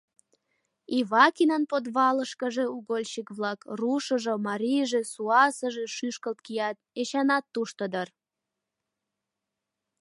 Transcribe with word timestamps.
—Ивакинын 0.99 1.63
подвалышкыже 1.71 2.65
угольщик-влак, 2.77 3.59
рушыжо, 3.79 4.33
марийже, 4.47 5.01
суасыже, 5.13 5.85
шӱшкылт 5.95 6.39
кият, 6.45 6.77
Эчанат 6.99 7.45
тушто 7.53 7.83
дыр. 7.93 8.09